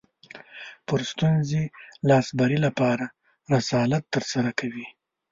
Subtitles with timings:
[0.87, 1.63] پر ستونزې
[2.09, 3.05] لاسبري لپاره
[3.53, 4.87] رسالت ترسره کوي